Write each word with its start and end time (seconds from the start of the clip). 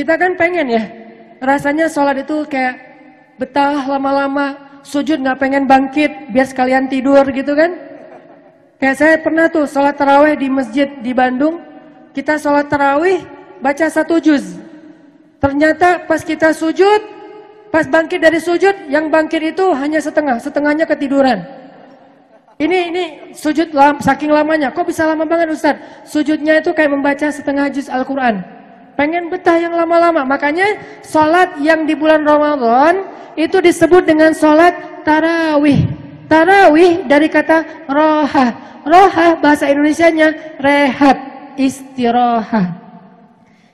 Kita 0.00 0.16
kan 0.16 0.32
pengen 0.32 0.64
ya, 0.64 0.80
rasanya 1.44 1.84
sholat 1.84 2.24
itu 2.24 2.48
kayak 2.48 2.72
betah 3.36 3.84
lama-lama, 3.84 4.80
sujud 4.80 5.20
nggak 5.20 5.36
pengen 5.36 5.68
bangkit, 5.68 6.32
biar 6.32 6.48
sekalian 6.48 6.88
tidur 6.88 7.20
gitu 7.28 7.52
kan. 7.52 7.76
Kayak 8.80 8.96
saya 8.96 9.14
pernah 9.20 9.52
tuh 9.52 9.68
sholat 9.68 10.00
taraweh 10.00 10.40
di 10.40 10.48
masjid 10.48 10.88
di 11.04 11.12
Bandung, 11.12 11.60
kita 12.16 12.40
sholat 12.40 12.72
tarawih 12.72 13.20
baca 13.60 13.92
satu 13.92 14.16
juz. 14.16 14.56
Ternyata 15.36 16.08
pas 16.08 16.24
kita 16.24 16.56
sujud, 16.56 17.00
pas 17.68 17.84
bangkit 17.84 18.24
dari 18.24 18.40
sujud, 18.40 18.88
yang 18.88 19.12
bangkit 19.12 19.52
itu 19.52 19.68
hanya 19.76 20.00
setengah, 20.00 20.40
setengahnya 20.40 20.88
ketiduran. 20.88 21.44
Ini 22.56 22.78
ini 22.88 23.04
sujud 23.36 23.68
lam, 23.76 24.00
saking 24.00 24.32
lamanya. 24.32 24.72
Kok 24.72 24.88
bisa 24.88 25.04
lama 25.04 25.28
banget 25.28 25.52
Ustaz? 25.52 25.76
Sujudnya 26.08 26.56
itu 26.56 26.72
kayak 26.72 26.88
membaca 26.88 27.28
setengah 27.28 27.68
juz 27.68 27.92
Al-Quran. 27.92 28.59
Pengen 29.00 29.32
betah 29.32 29.56
yang 29.56 29.72
lama-lama. 29.72 30.28
Makanya 30.28 31.00
sholat 31.00 31.56
yang 31.64 31.88
di 31.88 31.96
bulan 31.96 32.20
Ramadan 32.20 33.08
itu 33.32 33.56
disebut 33.56 34.04
dengan 34.04 34.36
sholat 34.36 34.76
tarawih. 35.08 35.88
Tarawih 36.28 37.08
dari 37.08 37.32
kata 37.32 37.88
roha. 37.88 38.52
Roha 38.84 39.40
bahasa 39.40 39.72
Indonesianya 39.72 40.60
rehat, 40.60 41.16
istirahat. 41.56 42.76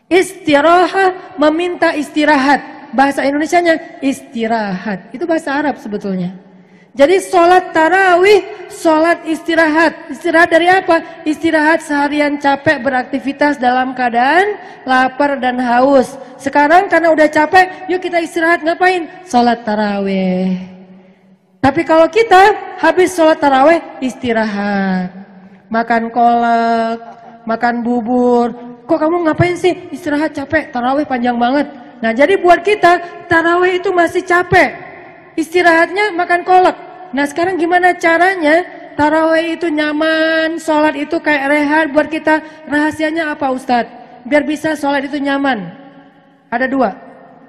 Istirahat 0.07 1.35
meminta 1.43 1.91
istirahat. 1.99 2.95
Bahasa 2.95 3.27
Indonesianya 3.27 3.99
istirahat. 4.07 5.11
Itu 5.11 5.27
bahasa 5.27 5.59
Arab 5.59 5.83
sebetulnya. 5.83 6.46
Jadi 6.97 7.21
sholat 7.21 7.77
tarawih, 7.77 8.73
sholat 8.73 9.21
istirahat. 9.29 10.09
Istirahat 10.09 10.49
dari 10.49 10.65
apa? 10.73 10.97
Istirahat 11.29 11.85
seharian 11.85 12.41
capek 12.41 12.81
beraktivitas 12.81 13.61
dalam 13.61 13.93
keadaan 13.93 14.57
lapar 14.89 15.37
dan 15.37 15.61
haus. 15.61 16.17
Sekarang 16.41 16.89
karena 16.89 17.13
udah 17.13 17.29
capek, 17.29 17.85
yuk 17.93 18.01
kita 18.01 18.25
istirahat. 18.25 18.65
Ngapain? 18.65 19.13
Sholat 19.29 19.61
tarawih. 19.69 20.57
Tapi 21.61 21.85
kalau 21.85 22.09
kita 22.09 22.57
habis 22.81 23.13
sholat 23.13 23.45
tarawih, 23.45 23.77
istirahat. 24.01 25.13
Makan 25.69 26.09
kolak, 26.09 26.99
makan 27.45 27.85
bubur. 27.85 28.57
Kok 28.89 28.97
kamu 28.97 29.29
ngapain 29.29 29.53
sih? 29.53 29.93
Istirahat 29.93 30.33
capek, 30.33 30.73
tarawih 30.73 31.05
panjang 31.05 31.37
banget. 31.37 31.69
Nah 32.01 32.17
jadi 32.17 32.41
buat 32.41 32.65
kita, 32.65 33.27
tarawih 33.29 33.85
itu 33.85 33.93
masih 33.93 34.25
capek. 34.25 34.73
Istirahatnya 35.37 36.17
makan 36.17 36.41
kolak. 36.41 36.86
Nah 37.17 37.25
sekarang 37.25 37.57
gimana 37.57 37.97
caranya 37.97 38.61
taraweh 38.93 39.57
itu 39.57 39.73
nyaman, 39.73 40.61
sholat 40.61 40.93
itu 41.01 41.17
kayak 41.17 41.49
rehat 41.49 41.87
buat 41.97 42.13
kita. 42.13 42.45
Rahasianya 42.69 43.33
apa 43.33 43.57
Ustadz? 43.57 43.89
Biar 44.29 44.45
bisa 44.45 44.77
sholat 44.77 45.09
itu 45.09 45.17
nyaman. 45.17 45.65
Ada 46.53 46.69
dua. 46.69 46.93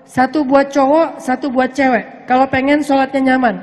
Satu 0.08 0.48
buat 0.48 0.72
cowok, 0.72 1.20
satu 1.20 1.52
buat 1.52 1.76
cewek. 1.76 2.24
Kalau 2.32 2.48
pengen 2.48 2.80
sholatnya 2.80 3.36
nyaman. 3.36 3.60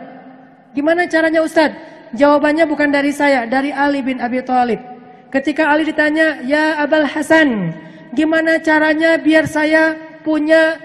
Gimana 0.76 1.08
caranya 1.08 1.40
Ustadz? 1.40 1.80
Jawabannya 2.12 2.68
bukan 2.68 2.92
dari 2.92 3.08
saya, 3.08 3.48
dari 3.48 3.72
Ali 3.72 4.04
bin 4.04 4.20
Abi 4.20 4.44
Thalib. 4.44 4.84
Ketika 5.32 5.72
Ali 5.72 5.88
ditanya, 5.88 6.44
Ya 6.44 6.84
Abul 6.84 7.08
Hasan, 7.08 7.72
gimana 8.12 8.60
caranya 8.60 9.16
biar 9.16 9.48
saya 9.48 9.96
punya 10.20 10.76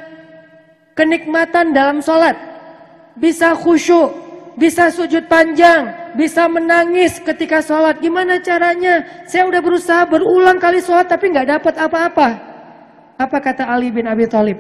kenikmatan 0.96 1.76
dalam 1.76 2.00
sholat? 2.00 2.40
Bisa 3.20 3.52
khusyuk, 3.52 4.29
bisa 4.60 4.92
sujud 4.92 5.26
panjang, 5.32 6.14
bisa 6.20 6.46
menangis 6.52 7.24
ketika 7.24 7.64
sholat. 7.64 8.04
Gimana 8.04 8.44
caranya? 8.44 9.24
Saya 9.24 9.48
udah 9.48 9.64
berusaha 9.64 10.04
berulang 10.04 10.60
kali 10.60 10.84
sholat 10.84 11.08
tapi 11.08 11.32
nggak 11.32 11.48
dapat 11.58 11.76
apa-apa. 11.80 12.30
Apa 13.16 13.38
kata 13.40 13.64
Ali 13.72 13.90
bin 13.90 14.06
Abi 14.06 14.28
Thalib? 14.28 14.60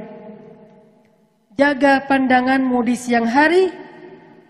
Jaga 1.60 2.08
pandanganmu 2.08 2.80
di 2.88 2.96
siang 2.96 3.28
hari, 3.28 3.68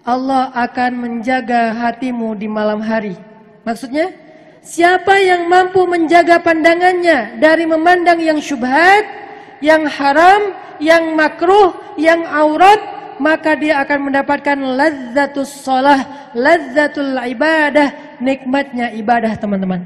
Allah 0.05 0.53
akan 0.53 0.91
menjaga 0.93 1.73
hatimu 1.73 2.37
di 2.37 2.45
malam 2.45 2.85
hari. 2.85 3.17
Maksudnya, 3.65 4.13
siapa 4.61 5.17
yang 5.17 5.49
mampu 5.49 5.89
menjaga 5.89 6.37
pandangannya 6.37 7.41
dari 7.41 7.65
memandang 7.65 8.21
yang 8.21 8.37
syubhat, 8.37 9.05
yang 9.61 9.89
haram, 9.89 10.53
yang 10.77 11.17
makruh, 11.17 11.73
yang 11.97 12.21
aurat, 12.29 12.98
maka 13.19 13.53
dia 13.59 13.83
akan 13.83 14.09
mendapatkan 14.09 14.57
lazzatus 14.57 15.61
sholah, 15.61 16.31
lazzatul 16.33 17.13
ibadah, 17.19 18.17
nikmatnya 18.23 18.95
ibadah 18.95 19.35
teman-teman. 19.35 19.83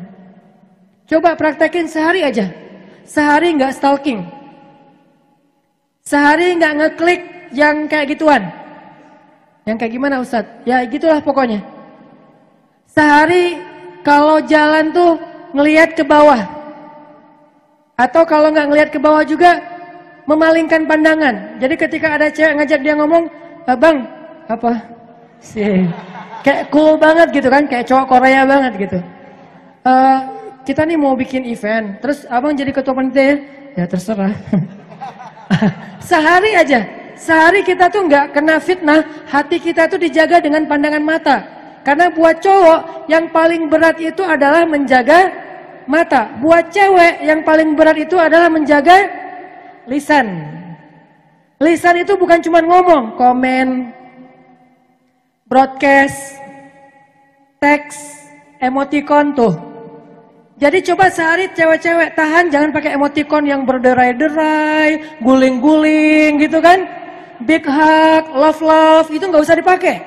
Coba 1.09 1.35
praktekin 1.35 1.89
sehari 1.89 2.23
aja. 2.23 2.47
Sehari 3.03 3.51
nggak 3.57 3.75
stalking. 3.75 4.23
Sehari 6.05 6.55
nggak 6.55 6.73
ngeklik 6.79 7.21
yang 7.51 7.89
kayak 7.89 8.15
gituan. 8.15 8.43
Yang 9.67 9.77
kayak 9.83 9.93
gimana 9.97 10.15
Ustadz? 10.23 10.63
Ya 10.63 10.79
gitulah 10.87 11.19
pokoknya. 11.19 11.59
Sehari 12.87 13.57
kalau 14.05 14.39
jalan 14.45 14.93
tuh 14.93 15.17
ngelihat 15.57 15.97
ke 15.97 16.05
bawah. 16.05 16.39
Atau 17.97 18.23
kalau 18.29 18.53
nggak 18.53 18.67
ngelihat 18.69 18.89
ke 18.93 18.99
bawah 19.01 19.25
juga 19.25 19.72
memalingkan 20.29 20.87
pandangan. 20.87 21.59
Jadi 21.59 21.75
ketika 21.75 22.07
ada 22.15 22.27
cewek 22.31 22.53
ngajak 22.59 22.79
dia 22.83 22.93
ngomong, 22.95 23.27
abang 23.67 24.07
apa 24.51 24.75
sih 25.39 25.87
kayak 26.43 26.67
cool 26.71 26.99
banget 26.99 27.31
gitu 27.31 27.47
kan, 27.47 27.63
kayak 27.67 27.87
cowok 27.87 28.05
Korea 28.07 28.43
banget 28.43 28.73
gitu. 28.79 28.99
Uh, 29.83 30.19
kita 30.63 30.87
nih 30.87 30.95
mau 30.95 31.15
bikin 31.15 31.43
event, 31.47 31.99
terus 31.99 32.23
abang 32.31 32.55
jadi 32.55 32.71
ketua 32.71 32.95
panitia, 32.95 33.39
ya 33.75 33.83
terserah. 33.83 34.31
sehari 36.07 36.55
aja, 36.55 36.87
sehari 37.19 37.63
kita 37.67 37.91
tuh 37.91 38.07
nggak 38.07 38.31
kena 38.31 38.59
fitnah, 38.63 39.03
hati 39.27 39.59
kita 39.59 39.91
tuh 39.91 39.99
dijaga 39.99 40.39
dengan 40.39 40.63
pandangan 40.67 41.03
mata. 41.03 41.37
Karena 41.83 42.07
buat 42.07 42.39
cowok 42.39 43.11
yang 43.11 43.27
paling 43.27 43.67
berat 43.67 43.99
itu 43.99 44.23
adalah 44.23 44.63
menjaga 44.63 45.35
mata. 45.83 46.31
Buat 46.39 46.71
cewek 46.71 47.27
yang 47.27 47.43
paling 47.43 47.75
berat 47.75 47.99
itu 47.99 48.15
adalah 48.15 48.47
menjaga 48.47 49.03
lisan. 49.87 50.27
Lisan 51.61 51.95
itu 52.03 52.13
bukan 52.19 52.43
cuma 52.43 52.59
ngomong, 52.59 53.15
komen, 53.15 53.95
broadcast, 55.47 56.35
teks, 57.63 58.27
emoticon 58.59 59.31
tuh. 59.31 59.55
Jadi 60.59 60.85
coba 60.85 61.09
sehari 61.09 61.49
cewek-cewek 61.55 62.13
tahan 62.13 62.51
jangan 62.51 62.69
pakai 62.75 62.95
emoticon 62.95 63.43
yang 63.47 63.63
berderai-derai, 63.63 65.19
guling-guling 65.23 66.39
gitu 66.39 66.59
kan. 66.59 66.83
Big 67.43 67.63
hug, 67.65 68.23
love-love 68.31 69.09
itu 69.11 69.23
nggak 69.23 69.43
usah 69.43 69.57
dipakai. 69.59 69.99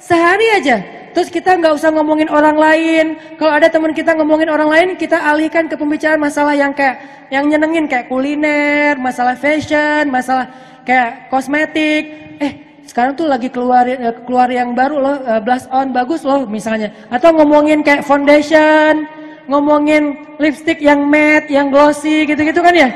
Sehari 0.00 0.46
aja 0.56 0.99
Terus 1.10 1.28
kita 1.28 1.58
nggak 1.58 1.74
usah 1.74 1.90
ngomongin 1.90 2.30
orang 2.30 2.54
lain. 2.54 3.18
Kalau 3.34 3.50
ada 3.50 3.66
teman 3.66 3.90
kita 3.90 4.14
ngomongin 4.14 4.46
orang 4.46 4.68
lain, 4.70 4.88
kita 4.94 5.18
alihkan 5.18 5.66
ke 5.66 5.74
pembicaraan 5.74 6.22
masalah 6.22 6.54
yang 6.54 6.70
kayak 6.70 7.26
yang 7.34 7.50
nyenengin 7.50 7.90
kayak 7.90 8.06
kuliner, 8.06 8.94
masalah 8.98 9.34
fashion, 9.34 10.06
masalah 10.10 10.46
kayak 10.86 11.26
kosmetik. 11.26 12.36
Eh, 12.38 12.52
sekarang 12.86 13.18
tuh 13.18 13.26
lagi 13.26 13.50
keluar 13.50 13.86
eh, 13.90 13.98
keluar 14.22 14.46
yang 14.50 14.74
baru 14.74 14.96
loh, 15.02 15.16
eh, 15.22 15.40
blush 15.42 15.66
on 15.74 15.90
bagus 15.90 16.22
loh 16.22 16.46
misalnya. 16.46 16.94
Atau 17.10 17.34
ngomongin 17.34 17.82
kayak 17.82 18.06
foundation, 18.06 19.06
ngomongin 19.50 20.14
lipstick 20.38 20.78
yang 20.78 21.10
matte, 21.10 21.50
yang 21.50 21.74
glossy 21.74 22.22
gitu-gitu 22.22 22.62
kan 22.62 22.74
ya. 22.74 22.88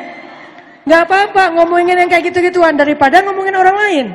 Nggak 0.87 1.03
apa-apa 1.11 1.45
ngomongin 1.59 1.99
yang 1.99 2.11
kayak 2.11 2.31
gitu-gituan 2.31 2.79
daripada 2.79 3.27
ngomongin 3.27 3.59
orang 3.59 3.77
lain. 3.77 4.07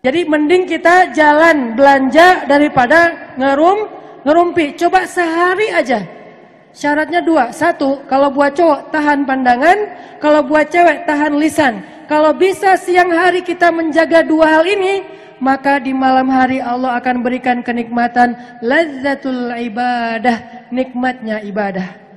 Jadi 0.00 0.24
mending 0.24 0.64
kita 0.64 1.12
jalan 1.12 1.76
belanja 1.76 2.48
daripada 2.48 3.12
ngerum 3.36 3.84
ngerumpi. 4.24 4.72
Coba 4.80 5.04
sehari 5.04 5.68
aja. 5.68 6.00
Syaratnya 6.72 7.20
dua. 7.20 7.52
Satu, 7.52 8.00
kalau 8.08 8.32
buat 8.32 8.56
cowok 8.56 8.88
tahan 8.88 9.28
pandangan, 9.28 9.78
kalau 10.16 10.40
buat 10.40 10.72
cewek 10.72 11.04
tahan 11.04 11.36
lisan. 11.36 11.84
Kalau 12.08 12.32
bisa 12.32 12.80
siang 12.80 13.12
hari 13.12 13.44
kita 13.44 13.68
menjaga 13.68 14.24
dua 14.24 14.58
hal 14.58 14.64
ini, 14.64 15.04
maka 15.38 15.76
di 15.76 15.92
malam 15.92 16.32
hari 16.32 16.64
Allah 16.64 16.96
akan 16.96 17.20
berikan 17.20 17.60
kenikmatan 17.60 18.34
lazzatul 18.64 19.52
ibadah, 19.52 20.68
nikmatnya 20.72 21.44
ibadah. 21.44 22.09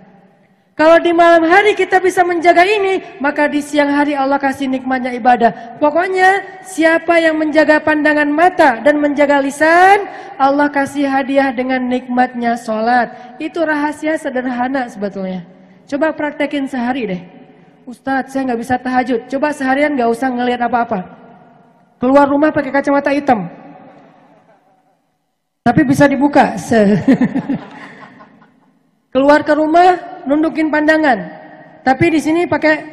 Kalau 0.73 0.97
di 0.97 1.13
malam 1.13 1.45
hari 1.45 1.77
kita 1.77 2.01
bisa 2.01 2.25
menjaga 2.25 2.65
ini, 2.65 3.21
maka 3.21 3.45
di 3.45 3.61
siang 3.61 3.93
hari 3.93 4.17
Allah 4.17 4.41
kasih 4.41 4.65
nikmatnya 4.65 5.13
ibadah. 5.13 5.77
Pokoknya 5.77 6.41
siapa 6.65 7.21
yang 7.21 7.37
menjaga 7.37 7.77
pandangan 7.77 8.25
mata 8.33 8.81
dan 8.81 8.97
menjaga 8.97 9.37
lisan, 9.37 10.09
Allah 10.41 10.73
kasih 10.73 11.05
hadiah 11.05 11.53
dengan 11.53 11.77
nikmatnya 11.85 12.57
sholat. 12.57 13.37
Itu 13.37 13.61
rahasia 13.61 14.17
sederhana 14.17 14.89
sebetulnya. 14.89 15.45
Coba 15.85 16.09
praktekin 16.09 16.65
sehari 16.65 17.05
deh. 17.05 17.21
Ustadz 17.85 18.33
saya 18.33 18.49
nggak 18.49 18.61
bisa 18.65 18.75
tahajud. 18.81 19.29
Coba 19.29 19.53
seharian 19.53 19.93
nggak 19.93 20.09
usah 20.09 20.33
ngelihat 20.33 20.61
apa-apa. 20.65 21.05
Keluar 22.01 22.25
rumah 22.25 22.49
pakai 22.49 22.73
kacamata 22.73 23.13
hitam. 23.13 23.45
Tapi 25.61 25.81
bisa 25.85 26.09
dibuka. 26.09 26.57
Keluar 29.13 29.45
ke 29.45 29.53
rumah 29.53 30.12
nundukin 30.25 30.71
pandangan. 30.73 31.19
Tapi 31.83 32.15
di 32.15 32.19
sini 32.23 32.47
pakai 32.47 32.83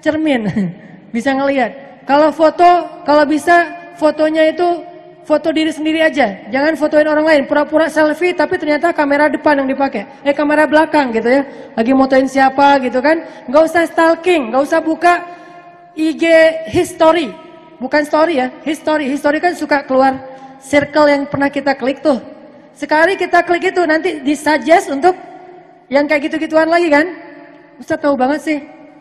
cermin, 0.00 0.48
bisa 1.14 1.36
ngelihat. 1.36 2.02
Kalau 2.08 2.32
foto, 2.32 3.04
kalau 3.04 3.24
bisa 3.28 3.68
fotonya 4.00 4.48
itu 4.48 4.82
foto 5.28 5.52
diri 5.52 5.70
sendiri 5.70 6.00
aja, 6.00 6.48
jangan 6.48 6.74
fotoin 6.74 7.06
orang 7.06 7.26
lain. 7.28 7.42
Pura-pura 7.46 7.86
selfie 7.86 8.34
tapi 8.34 8.56
ternyata 8.56 8.90
kamera 8.90 9.28
depan 9.28 9.60
yang 9.62 9.68
dipakai, 9.68 10.08
eh 10.24 10.34
kamera 10.34 10.64
belakang 10.64 11.12
gitu 11.12 11.28
ya. 11.28 11.42
Lagi 11.76 11.92
motoin 11.92 12.26
siapa 12.26 12.80
gitu 12.82 12.98
kan? 12.98 13.22
Gak 13.46 13.62
usah 13.62 13.84
stalking, 13.86 14.50
gak 14.50 14.62
usah 14.64 14.80
buka 14.80 15.22
IG 15.94 16.24
history, 16.72 17.30
bukan 17.78 18.02
story 18.08 18.40
ya, 18.40 18.48
history. 18.64 19.06
History 19.06 19.38
kan 19.38 19.52
suka 19.54 19.84
keluar 19.84 20.16
circle 20.58 21.06
yang 21.12 21.28
pernah 21.28 21.52
kita 21.52 21.76
klik 21.76 22.00
tuh. 22.00 22.18
Sekali 22.72 23.14
kita 23.20 23.44
klik 23.44 23.70
itu 23.70 23.84
nanti 23.84 24.24
disuggest 24.24 24.88
untuk 24.88 25.12
yang 25.90 26.06
kayak 26.06 26.30
gitu-gituan 26.30 26.70
lagi 26.70 26.88
kan? 26.88 27.06
Ustaz 27.82 27.98
tahu 27.98 28.14
banget 28.14 28.40
sih. 28.40 28.58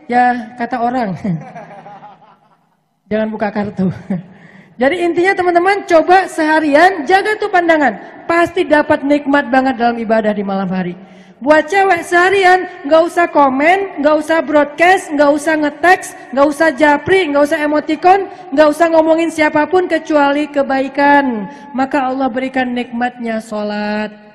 Ya 0.10 0.58
kata 0.58 0.82
orang. 0.82 1.14
Jangan 3.14 3.30
buka 3.30 3.54
kartu. 3.54 3.94
Jadi 4.82 4.96
intinya 5.06 5.36
teman-teman 5.36 5.86
coba 5.86 6.26
seharian 6.26 7.06
jaga 7.06 7.38
tuh 7.38 7.52
pandangan. 7.52 8.26
Pasti 8.26 8.66
dapat 8.66 9.06
nikmat 9.06 9.54
banget 9.54 9.78
dalam 9.78 10.02
ibadah 10.02 10.34
di 10.34 10.42
malam 10.42 10.70
hari. 10.72 10.98
Buat 11.40 11.72
cewek 11.72 12.04
seharian 12.04 12.68
nggak 12.84 13.04
usah 13.08 13.28
komen, 13.32 14.04
nggak 14.04 14.16
usah 14.20 14.44
broadcast, 14.44 15.08
nggak 15.16 15.32
usah 15.32 15.56
ngeteks, 15.56 16.08
nggak 16.36 16.48
usah 16.52 16.68
japri, 16.76 17.32
nggak 17.32 17.44
usah 17.48 17.60
emoticon, 17.64 18.28
nggak 18.52 18.68
usah 18.76 18.88
ngomongin 18.92 19.32
siapa 19.32 19.64
pun 19.68 19.88
kecuali 19.88 20.52
kebaikan. 20.52 21.48
Maka 21.72 22.12
Allah 22.12 22.28
berikan 22.28 22.76
nikmatnya 22.76 23.40
sholat. 23.40 24.29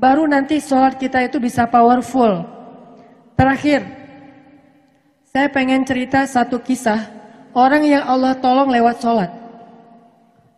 Baru 0.00 0.24
nanti 0.24 0.56
sholat 0.64 0.96
kita 0.96 1.28
itu 1.28 1.36
bisa 1.36 1.68
powerful. 1.68 2.40
Terakhir, 3.36 3.84
saya 5.28 5.52
pengen 5.52 5.84
cerita 5.84 6.24
satu 6.24 6.56
kisah 6.56 7.04
orang 7.52 7.84
yang 7.84 8.08
Allah 8.08 8.32
tolong 8.40 8.72
lewat 8.72 8.96
sholat. 9.04 9.28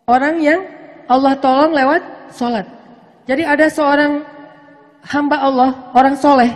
Orang 0.07 0.39
yang 0.39 0.63
Allah 1.11 1.35
tolong 1.43 1.75
lewat 1.75 2.31
sholat. 2.31 2.63
Jadi 3.27 3.43
ada 3.43 3.67
seorang 3.67 4.23
hamba 5.11 5.37
Allah, 5.39 5.71
orang 5.91 6.15
soleh, 6.15 6.51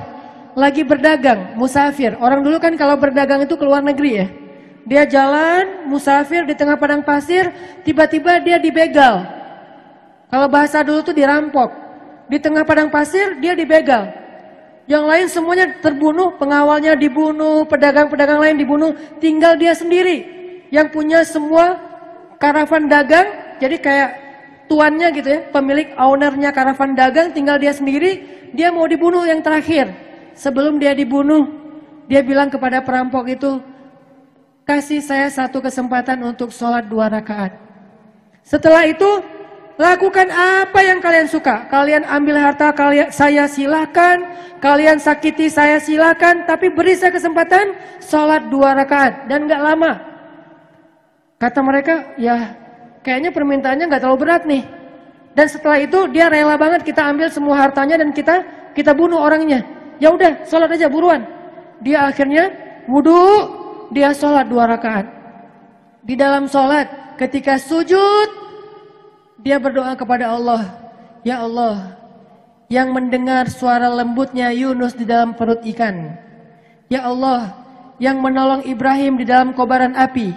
lagi 0.55 0.83
berdagang, 0.83 1.59
musafir. 1.59 2.15
Orang 2.19 2.43
dulu 2.43 2.59
kan 2.59 2.75
kalau 2.79 2.95
berdagang 2.95 3.43
itu 3.43 3.55
keluar 3.59 3.83
negeri 3.83 4.11
ya. 4.23 4.27
Dia 4.87 5.03
jalan, 5.03 5.91
musafir 5.91 6.47
di 6.47 6.55
tengah 6.55 6.79
padang 6.79 7.03
pasir, 7.03 7.51
tiba-tiba 7.83 8.39
dia 8.39 8.55
dibegal. 8.55 9.27
Kalau 10.31 10.47
bahasa 10.47 10.83
dulu 10.83 11.03
tuh 11.03 11.15
dirampok. 11.15 11.86
Di 12.27 12.37
tengah 12.43 12.67
padang 12.67 12.91
pasir, 12.91 13.39
dia 13.39 13.55
dibegal. 13.55 14.11
Yang 14.87 15.03
lain 15.03 15.25
semuanya 15.27 15.67
terbunuh, 15.83 16.35
pengawalnya 16.39 16.95
dibunuh, 16.95 17.67
pedagang-pedagang 17.67 18.39
lain 18.39 18.55
dibunuh, 18.55 18.91
tinggal 19.19 19.59
dia 19.59 19.75
sendiri. 19.75 20.23
Yang 20.71 20.87
punya 20.95 21.19
semua 21.27 21.79
karavan 22.39 22.87
dagang, 22.87 23.27
jadi 23.59 23.75
kayak 23.79 24.09
tuannya 24.71 25.07
gitu 25.15 25.27
ya, 25.27 25.39
pemilik 25.51 25.91
ownernya 25.95 26.51
karavan 26.55 26.95
dagang, 26.95 27.31
tinggal 27.35 27.59
dia 27.59 27.75
sendiri, 27.75 28.23
dia 28.55 28.71
mau 28.71 28.87
dibunuh 28.87 29.23
yang 29.27 29.43
terakhir. 29.43 29.91
Sebelum 30.35 30.79
dia 30.79 30.95
dibunuh, 30.95 31.47
dia 32.07 32.23
bilang 32.23 32.47
kepada 32.47 32.79
perampok 32.79 33.27
itu, 33.27 33.59
kasih 34.63 35.03
saya 35.03 35.27
satu 35.27 35.59
kesempatan 35.59 36.19
untuk 36.23 36.51
sholat 36.51 36.87
dua 36.87 37.11
rakaat. 37.11 37.55
Setelah 38.43 38.87
itu, 38.87 39.07
lakukan 39.77 40.27
apa 40.33 40.79
yang 40.81 40.99
kalian 40.99 41.29
suka. 41.29 41.69
Kalian 41.69 42.03
ambil 42.03 42.35
harta 42.41 42.73
kalian, 42.73 43.13
saya 43.13 43.45
silakan. 43.45 44.25
Kalian 44.57 44.97
sakiti 44.97 45.47
saya 45.47 45.77
silakan. 45.77 46.43
Tapi 46.49 46.73
beri 46.73 46.97
saya 46.97 47.13
kesempatan 47.13 47.77
sholat 48.01 48.49
dua 48.49 48.73
rakaat 48.73 49.29
dan 49.29 49.45
nggak 49.45 49.61
lama. 49.61 49.91
Kata 51.37 51.61
mereka, 51.61 52.17
ya 52.17 52.57
kayaknya 53.05 53.29
permintaannya 53.29 53.85
nggak 53.85 54.01
terlalu 54.01 54.21
berat 54.25 54.43
nih. 54.49 54.65
Dan 55.37 55.45
setelah 55.45 55.77
itu 55.77 56.09
dia 56.09 56.33
rela 56.33 56.57
banget 56.57 56.81
kita 56.81 57.05
ambil 57.13 57.29
semua 57.29 57.61
hartanya 57.61 58.01
dan 58.01 58.09
kita 58.09 58.41
kita 58.73 58.97
bunuh 58.97 59.21
orangnya. 59.21 59.61
Ya 60.01 60.09
udah, 60.09 60.41
sholat 60.49 60.73
aja 60.73 60.89
buruan. 60.89 61.21
Dia 61.85 62.09
akhirnya 62.09 62.49
wudhu, 62.89 63.45
dia 63.93 64.09
sholat 64.17 64.49
dua 64.49 64.65
rakaat. 64.65 65.05
Di 66.01 66.17
dalam 66.17 66.49
sholat, 66.49 67.17
ketika 67.21 67.61
sujud, 67.61 68.46
dia 69.47 69.63
berdoa 69.63 69.95
kepada 69.95 70.35
Allah. 70.35 70.67
Ya 71.23 71.39
Allah, 71.39 71.95
yang 72.67 72.91
mendengar 72.91 73.47
suara 73.47 73.87
lembutnya 73.87 74.51
Yunus 74.51 74.91
di 74.91 75.07
dalam 75.07 75.39
perut 75.39 75.63
ikan. 75.71 76.19
Ya 76.91 77.07
Allah, 77.07 77.55
yang 77.95 78.19
menolong 78.19 78.67
Ibrahim 78.67 79.15
di 79.15 79.23
dalam 79.23 79.55
kobaran 79.55 79.95
api. 79.95 80.35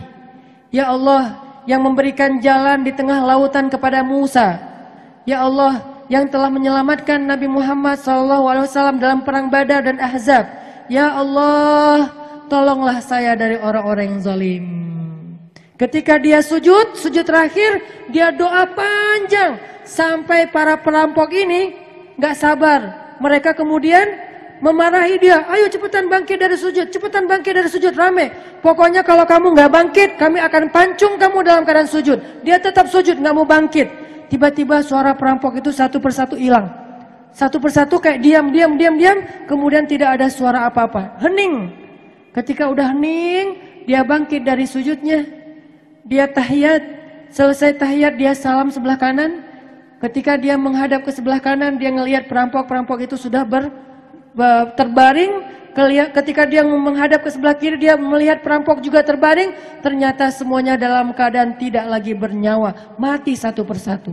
Ya 0.70 0.94
Allah, 0.94 1.42
yang 1.66 1.82
memberikan 1.82 2.38
jalan 2.38 2.86
di 2.86 2.94
tengah 2.94 3.18
lautan 3.26 3.66
kepada 3.66 4.06
Musa. 4.06 4.62
Ya 5.26 5.42
Allah 5.42 5.82
yang 6.06 6.30
telah 6.30 6.50
menyelamatkan 6.50 7.22
Nabi 7.22 7.50
Muhammad 7.50 7.98
SAW 7.98 8.46
dalam 8.98 9.26
perang 9.26 9.50
Badar 9.50 9.90
dan 9.90 9.98
Ahzab. 9.98 10.46
Ya 10.86 11.10
Allah, 11.18 12.10
tolonglah 12.46 12.98
saya 13.02 13.34
dari 13.34 13.58
orang-orang 13.58 14.18
yang 14.18 14.22
zalim. 14.22 14.79
Ketika 15.80 16.20
dia 16.20 16.44
sujud, 16.44 16.92
sujud 16.92 17.24
terakhir, 17.24 17.80
dia 18.12 18.28
doa 18.28 18.68
panjang 18.68 19.56
sampai 19.88 20.44
para 20.52 20.76
perampok 20.76 21.32
ini 21.32 21.72
nggak 22.20 22.36
sabar. 22.36 22.80
Mereka 23.16 23.56
kemudian 23.56 24.04
memarahi 24.60 25.16
dia, 25.16 25.40
ayo 25.48 25.72
cepetan 25.72 26.12
bangkit 26.12 26.36
dari 26.36 26.60
sujud, 26.60 26.92
cepetan 26.92 27.24
bangkit 27.24 27.56
dari 27.56 27.68
sujud, 27.72 27.96
rame. 27.96 28.28
Pokoknya 28.60 29.00
kalau 29.00 29.24
kamu 29.24 29.56
nggak 29.56 29.72
bangkit, 29.72 30.10
kami 30.20 30.36
akan 30.36 30.68
pancung 30.68 31.16
kamu 31.16 31.48
dalam 31.48 31.64
keadaan 31.64 31.88
sujud. 31.88 32.44
Dia 32.44 32.60
tetap 32.60 32.84
sujud, 32.92 33.16
nggak 33.16 33.32
mau 33.32 33.48
bangkit. 33.48 33.88
Tiba-tiba 34.28 34.84
suara 34.84 35.16
perampok 35.16 35.64
itu 35.64 35.72
satu 35.72 35.96
persatu 35.96 36.36
hilang. 36.36 36.68
Satu 37.32 37.56
persatu 37.56 37.96
kayak 37.96 38.20
diam, 38.20 38.52
diam, 38.52 38.76
diam, 38.76 39.00
diam. 39.00 39.16
Kemudian 39.48 39.88
tidak 39.88 40.20
ada 40.20 40.28
suara 40.28 40.68
apa-apa. 40.68 41.16
Hening. 41.24 41.72
Ketika 42.36 42.68
udah 42.68 42.92
hening, 42.92 43.56
dia 43.88 44.04
bangkit 44.04 44.44
dari 44.44 44.68
sujudnya. 44.68 45.39
Dia 46.10 46.26
tahiyat. 46.26 46.82
Selesai 47.30 47.78
tahiyat, 47.78 48.18
dia 48.18 48.34
salam 48.34 48.74
sebelah 48.74 48.98
kanan. 48.98 49.46
Ketika 50.02 50.34
dia 50.34 50.58
menghadap 50.58 51.06
ke 51.06 51.14
sebelah 51.14 51.38
kanan, 51.38 51.78
dia 51.78 51.94
ngelihat 51.94 52.26
perampok-perampok 52.26 53.06
itu 53.06 53.14
sudah 53.14 53.46
ber, 53.46 53.70
ber, 54.34 54.74
terbaring. 54.74 55.46
Ketika 56.10 56.50
dia 56.50 56.66
menghadap 56.66 57.22
ke 57.22 57.30
sebelah 57.30 57.54
kiri, 57.54 57.78
dia 57.78 57.94
melihat 57.94 58.42
perampok 58.42 58.82
juga 58.82 59.06
terbaring. 59.06 59.54
Ternyata 59.86 60.34
semuanya 60.34 60.74
dalam 60.74 61.14
keadaan 61.14 61.54
tidak 61.54 61.86
lagi 61.86 62.10
bernyawa, 62.18 62.98
mati 62.98 63.38
satu 63.38 63.62
persatu. 63.62 64.10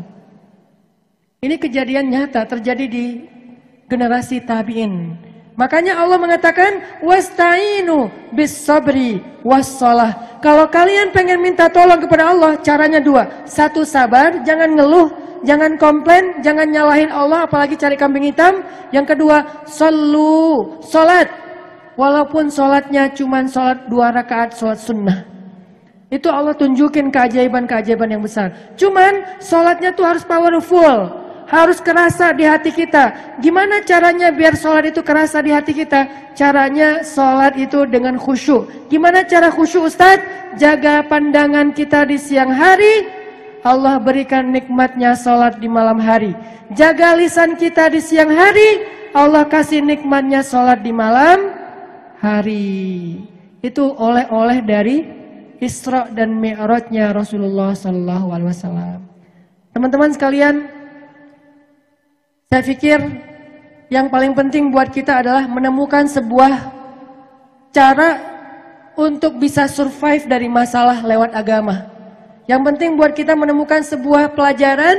Ini 1.42 1.58
kejadian 1.58 2.14
nyata 2.14 2.46
terjadi 2.46 2.86
di 2.86 3.06
generasi 3.90 4.46
tabiin. 4.46 5.27
Makanya 5.58 5.98
Allah 5.98 6.22
mengatakan 6.22 7.02
wasta'inu 7.02 8.14
bis 8.30 8.54
sabri 8.54 9.26
wassalah. 9.42 10.38
Kalau 10.38 10.70
kalian 10.70 11.10
pengen 11.10 11.42
minta 11.42 11.66
tolong 11.66 11.98
kepada 11.98 12.30
Allah, 12.30 12.62
caranya 12.62 13.02
dua. 13.02 13.26
Satu 13.50 13.82
sabar, 13.82 14.46
jangan 14.46 14.78
ngeluh, 14.78 15.10
jangan 15.42 15.74
komplain, 15.82 16.46
jangan 16.46 16.70
nyalahin 16.70 17.10
Allah 17.10 17.50
apalagi 17.50 17.74
cari 17.74 17.98
kambing 17.98 18.30
hitam. 18.30 18.62
Yang 18.94 19.18
kedua, 19.18 19.66
sallu, 19.66 20.78
salat. 20.86 21.26
Walaupun 21.98 22.54
sholatnya 22.54 23.10
cuma 23.18 23.42
sholat 23.50 23.90
dua 23.90 24.14
rakaat 24.14 24.54
sholat 24.54 24.78
sunnah. 24.78 25.26
Itu 26.14 26.30
Allah 26.30 26.54
tunjukin 26.54 27.10
keajaiban-keajaiban 27.10 28.14
yang 28.14 28.22
besar. 28.22 28.54
Cuman 28.78 29.42
sholatnya 29.42 29.90
tuh 29.98 30.06
harus 30.06 30.22
powerful. 30.22 31.27
Harus 31.48 31.80
kerasa 31.80 32.36
di 32.36 32.44
hati 32.44 32.76
kita. 32.76 33.16
Gimana 33.40 33.80
caranya 33.88 34.36
biar 34.36 34.60
sholat 34.60 34.92
itu 34.92 35.00
kerasa 35.00 35.40
di 35.40 35.56
hati 35.56 35.72
kita? 35.72 36.32
Caranya 36.36 37.08
sholat 37.08 37.56
itu 37.56 37.88
dengan 37.88 38.20
khusyuk. 38.20 38.68
Gimana 38.92 39.24
cara 39.24 39.48
khusyuk 39.48 39.88
Ustaz? 39.88 40.20
Jaga 40.60 41.08
pandangan 41.08 41.72
kita 41.72 42.04
di 42.04 42.20
siang 42.20 42.52
hari. 42.52 43.08
Allah 43.64 43.96
berikan 43.96 44.52
nikmatnya 44.52 45.16
sholat 45.16 45.64
di 45.64 45.72
malam 45.72 46.04
hari. 46.04 46.36
Jaga 46.76 47.16
lisan 47.16 47.56
kita 47.56 47.88
di 47.96 48.04
siang 48.04 48.28
hari. 48.28 48.84
Allah 49.16 49.48
kasih 49.48 49.80
nikmatnya 49.80 50.44
sholat 50.44 50.84
di 50.84 50.92
malam 50.92 51.56
hari. 52.20 53.24
Itu 53.64 53.96
oleh-oleh 53.96 54.62
dari 54.68 54.98
Isra 55.58 56.12
dan 56.14 56.38
Mi'rajnya 56.38 57.16
Rasulullah 57.16 57.74
sallallahu 57.74 58.30
alaihi 58.30 58.50
wasallam. 58.52 59.00
Teman-teman 59.74 60.14
sekalian, 60.14 60.77
saya 62.48 62.64
pikir 62.64 63.00
yang 63.92 64.08
paling 64.08 64.32
penting 64.32 64.72
buat 64.72 64.88
kita 64.88 65.20
adalah 65.20 65.44
menemukan 65.52 66.08
sebuah 66.08 66.72
cara 67.76 68.24
untuk 68.96 69.36
bisa 69.36 69.68
survive 69.68 70.24
dari 70.32 70.48
masalah 70.48 71.04
lewat 71.04 71.36
agama. 71.36 71.92
Yang 72.48 72.62
penting 72.72 72.96
buat 72.96 73.12
kita 73.12 73.36
menemukan 73.36 73.84
sebuah 73.84 74.32
pelajaran, 74.32 74.96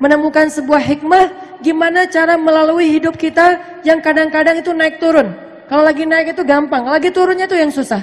menemukan 0.00 0.48
sebuah 0.48 0.80
hikmah, 0.80 1.60
gimana 1.60 2.08
cara 2.08 2.40
melalui 2.40 2.88
hidup 2.88 3.20
kita 3.20 3.60
yang 3.84 4.00
kadang-kadang 4.00 4.56
itu 4.56 4.72
naik 4.72 4.96
turun. 4.96 5.36
Kalau 5.68 5.84
lagi 5.84 6.08
naik 6.08 6.32
itu 6.32 6.40
gampang, 6.40 6.88
lagi 6.88 7.12
turunnya 7.12 7.44
itu 7.44 7.56
yang 7.60 7.68
susah. 7.68 8.00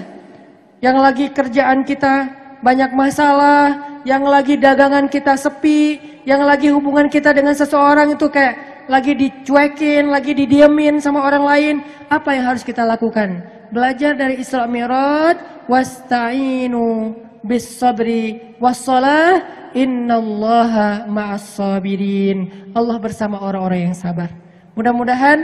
Yang 0.78 0.98
lagi 1.02 1.26
kerjaan 1.34 1.82
kita 1.82 2.30
banyak 2.62 2.94
masalah, 2.94 3.98
yang 4.06 4.22
lagi 4.22 4.62
dagangan 4.62 5.10
kita 5.10 5.34
sepi, 5.34 5.98
yang 6.30 6.46
lagi 6.46 6.70
hubungan 6.70 7.10
kita 7.10 7.34
dengan 7.34 7.58
seseorang 7.58 8.14
itu 8.14 8.30
kayak 8.30 8.75
lagi 8.86 9.14
dicuekin, 9.18 10.10
lagi 10.10 10.34
didiemin 10.34 11.02
sama 11.02 11.26
orang 11.26 11.44
lain. 11.46 11.76
Apa 12.10 12.38
yang 12.38 12.54
harus 12.54 12.62
kita 12.62 12.86
lakukan? 12.86 13.42
Belajar 13.74 14.14
dari 14.14 14.40
Isra 14.40 14.70
Mi'raj, 14.70 15.66
wasta'inu 15.66 17.14
bis 17.46 17.78
sabri 17.78 18.56
wassalah 18.58 19.42
innallaha 19.76 21.06
ma'as 21.06 21.60
sabirin. 21.60 22.72
Allah 22.74 22.98
bersama 22.98 23.42
orang-orang 23.44 23.92
yang 23.92 23.96
sabar. 23.98 24.32
Mudah-mudahan 24.74 25.44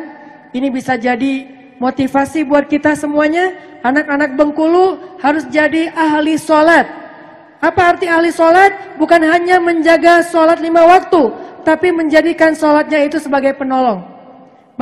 ini 0.56 0.68
bisa 0.72 0.96
jadi 0.96 1.46
motivasi 1.78 2.48
buat 2.48 2.70
kita 2.72 2.96
semuanya. 2.96 3.52
Anak-anak 3.82 4.38
Bengkulu 4.38 5.18
harus 5.20 5.44
jadi 5.50 5.90
ahli 5.92 6.38
sholat. 6.38 6.86
Apa 7.62 7.94
arti 7.94 8.10
ahli 8.10 8.34
sholat? 8.34 8.98
Bukan 8.98 9.22
hanya 9.22 9.62
menjaga 9.62 10.26
sholat 10.26 10.58
lima 10.62 10.82
waktu, 10.86 11.30
tapi 11.62 11.94
menjadikan 11.94 12.54
sholatnya 12.54 13.06
itu 13.06 13.18
sebagai 13.22 13.56
penolong. 13.58 14.04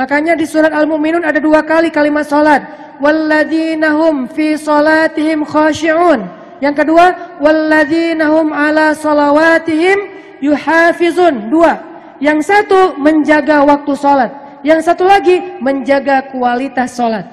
Makanya 0.00 0.32
di 0.32 0.48
surat 0.48 0.72
Al-Mu'minun 0.72 1.24
ada 1.26 1.36
dua 1.36 1.60
kali 1.60 1.92
kalimat 1.92 2.24
sholat. 2.24 2.64
Walladzinahum 3.00 4.28
fi 4.32 4.56
sholatihim 4.56 5.44
khashi'un. 5.44 6.24
Yang 6.60 6.84
kedua, 6.84 7.36
walladzinahum 7.40 8.52
ala 8.52 8.92
salawatihim 8.96 9.98
yuhafizun. 10.44 11.52
Dua. 11.52 11.80
Yang 12.20 12.48
satu 12.48 12.96
menjaga 13.00 13.64
waktu 13.64 13.92
sholat. 13.96 14.30
Yang 14.60 14.92
satu 14.92 15.08
lagi 15.08 15.40
menjaga 15.60 16.28
kualitas 16.28 16.92
sholat. 16.92 17.24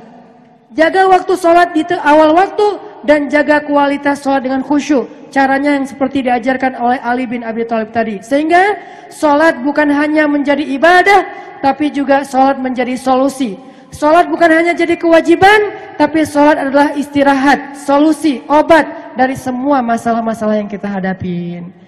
Jaga 0.71 1.07
waktu 1.11 1.33
sholat 1.35 1.75
di 1.75 1.83
awal 2.03 2.35
waktu 2.35 2.67
dan 3.07 3.31
jaga 3.31 3.63
kualitas 3.63 4.19
sholat 4.19 4.43
dengan 4.43 4.59
khusyuk. 4.61 5.31
Caranya 5.31 5.79
yang 5.79 5.87
seperti 5.87 6.27
diajarkan 6.27 6.75
oleh 6.75 6.99
Ali 6.99 7.23
bin 7.23 7.47
Abi 7.47 7.63
Thalib 7.63 7.95
tadi. 7.95 8.19
Sehingga 8.19 8.75
sholat 9.07 9.63
bukan 9.63 9.87
hanya 9.87 10.27
menjadi 10.27 10.61
ibadah, 10.75 11.23
tapi 11.63 11.87
juga 11.89 12.27
sholat 12.27 12.59
menjadi 12.59 12.99
solusi. 12.99 13.55
Sholat 13.95 14.27
bukan 14.27 14.51
hanya 14.51 14.75
jadi 14.75 14.99
kewajiban, 14.99 15.71
tapi 15.95 16.27
sholat 16.27 16.59
adalah 16.59 16.91
istirahat, 16.99 17.79
solusi, 17.79 18.43
obat 18.51 19.15
dari 19.15 19.39
semua 19.39 19.79
masalah-masalah 19.79 20.59
yang 20.59 20.67
kita 20.67 20.91
hadapin. 20.91 21.86